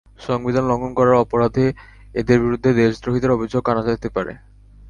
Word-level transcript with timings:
সংবিধান 0.19 0.63
লঙ্ঘন 0.67 0.91
করার 0.95 1.21
অপরাধে 1.23 1.65
এঁদের 2.15 2.37
বিরুদ্ধে 2.43 2.69
দেশদ্রোহিতার 2.73 3.35
অভিযোগ 3.37 3.63
আনা 3.71 3.81
যেতে 3.87 4.09
পারে। 4.15 4.33